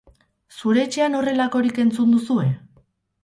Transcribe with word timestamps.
Zure 0.59 0.81
etxean 0.85 1.17
horrelakorik 1.19 1.77
entzun 1.83 2.17
duzue? 2.17 2.47